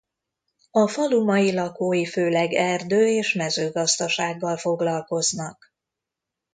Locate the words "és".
3.07-3.33